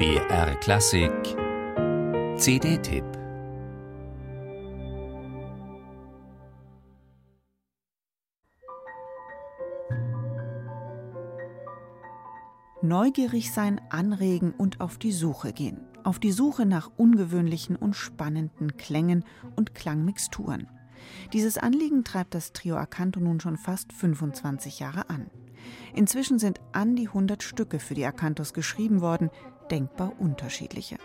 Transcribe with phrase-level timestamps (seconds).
[0.00, 1.12] BR Klassik
[2.38, 3.04] CD-Tipp
[12.80, 15.82] Neugierig sein, anregen und auf die Suche gehen.
[16.02, 20.66] Auf die Suche nach ungewöhnlichen und spannenden Klängen und Klangmixturen.
[21.34, 25.30] Dieses Anliegen treibt das Trio Acanto nun schon fast 25 Jahre an.
[25.94, 29.28] Inzwischen sind an die 100 Stücke für die Acantos geschrieben worden,
[29.70, 30.98] denkbar unterschiedliche.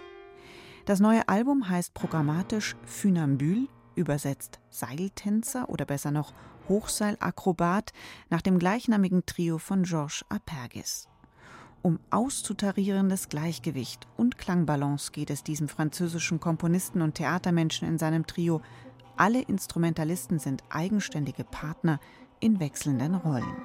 [0.86, 6.34] Das neue Album heißt programmatisch Funambule, übersetzt Seiltänzer oder besser noch
[6.68, 7.92] Hochseilakrobat,
[8.30, 11.08] nach dem gleichnamigen Trio von Georges Apergis.
[11.82, 18.62] Um auszutarierendes Gleichgewicht und Klangbalance geht es diesem französischen Komponisten und Theatermenschen in seinem Trio.
[19.18, 22.00] Alle Instrumentalisten sind eigenständige Partner
[22.40, 23.56] in wechselnden Rollen.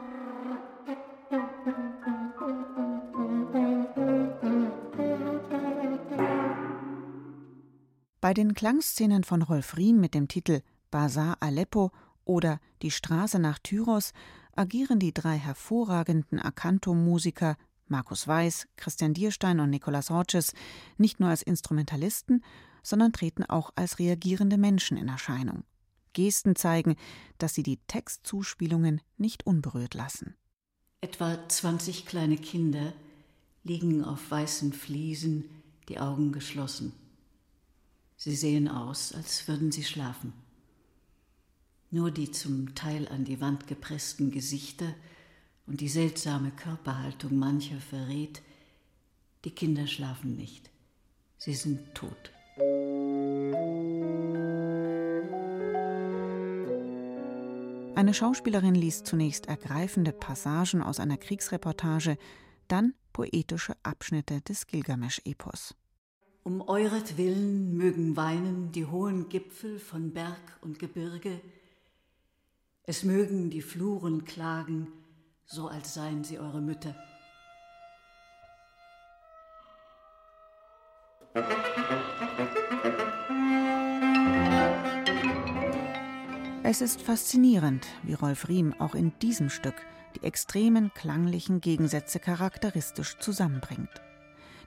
[8.31, 11.91] Bei den Klangszenen von Rolf Riem mit dem Titel Bazar Aleppo
[12.25, 14.13] oder Die Straße nach Tyros
[14.55, 17.57] agieren die drei hervorragenden Akanto-Musiker
[17.89, 20.53] Markus Weiß, Christian Dierstein und Nikolaus Horches
[20.97, 22.45] nicht nur als Instrumentalisten,
[22.85, 25.65] sondern treten auch als reagierende Menschen in Erscheinung.
[26.13, 26.95] Gesten zeigen,
[27.39, 30.37] dass sie die Textzuspielungen nicht unberührt lassen.
[31.01, 32.93] Etwa 20 kleine Kinder
[33.65, 35.51] liegen auf weißen Fliesen,
[35.89, 36.93] die Augen geschlossen.
[38.23, 40.35] Sie sehen aus, als würden sie schlafen.
[41.91, 44.95] Nur die zum Teil an die Wand gepressten Gesichter
[45.67, 48.43] und die seltsame Körperhaltung mancher verrät,
[49.47, 50.69] die Kinder schlafen nicht,
[51.39, 52.31] sie sind tot.
[57.97, 62.19] Eine Schauspielerin liest zunächst ergreifende Passagen aus einer Kriegsreportage,
[62.69, 65.75] dann poetische Abschnitte des Gilgamesch-Epos.
[66.43, 71.41] Um euretwillen mögen weinen die hohen Gipfel von Berg und Gebirge,
[72.85, 74.89] es mögen die Fluren klagen,
[75.45, 76.95] so als seien sie eure Mütter.
[86.63, 89.75] Es ist faszinierend, wie Rolf Riem auch in diesem Stück
[90.17, 93.91] die extremen klanglichen Gegensätze charakteristisch zusammenbringt.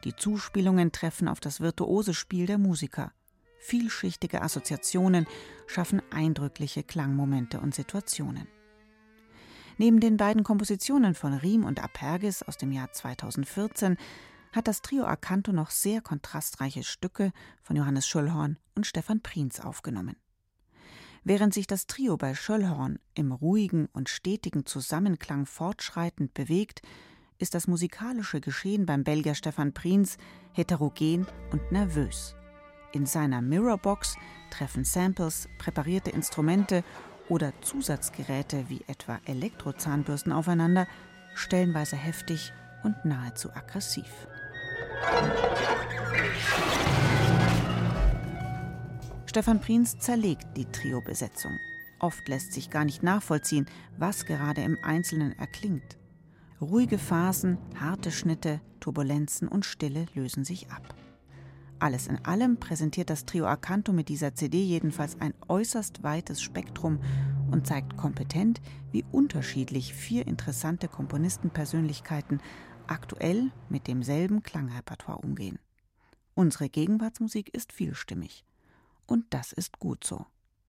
[0.03, 3.13] Die Zuspielungen treffen auf das virtuose Spiel der Musiker.
[3.59, 5.25] Vielschichtige Assoziationen
[5.67, 8.47] schaffen eindrückliche Klangmomente und Situationen.
[9.77, 13.97] Neben den beiden Kompositionen von Riem und Apergis aus dem Jahr 2014
[14.51, 17.31] hat das Trio Acanto noch sehr kontrastreiche Stücke
[17.61, 20.17] von Johannes Schöllhorn und Stefan Prinz aufgenommen.
[21.23, 26.81] Während sich das Trio bei Schöllhorn im ruhigen und stetigen Zusammenklang fortschreitend bewegt,
[27.43, 30.17] ist das musikalische Geschehen beim Belgier Stefan Prinz
[30.53, 32.35] heterogen und nervös.
[32.93, 34.15] In seiner Mirrorbox
[34.49, 36.85] treffen Samples, präparierte Instrumente
[37.27, 40.87] oder Zusatzgeräte wie etwa Elektrozahnbürsten aufeinander,
[41.35, 42.53] stellenweise heftig
[42.85, 44.05] und nahezu aggressiv.
[49.25, 51.59] Stefan Prinz zerlegt die Trio-Besetzung.
[51.99, 53.65] Oft lässt sich gar nicht nachvollziehen,
[53.97, 55.97] was gerade im Einzelnen erklingt.
[56.63, 60.95] Ruhige Phasen, harte Schnitte, Turbulenzen und Stille lösen sich ab.
[61.77, 66.99] Alles in allem präsentiert das Trio Acanto mit dieser CD jedenfalls ein äußerst weites Spektrum
[67.51, 68.61] und zeigt kompetent,
[68.93, 72.39] wie unterschiedlich vier interessante Komponistenpersönlichkeiten
[72.87, 75.59] aktuell mit demselben Klangrepertoire umgehen.
[76.33, 78.45] Unsere Gegenwartsmusik ist vielstimmig.
[79.05, 80.25] Und das ist gut so.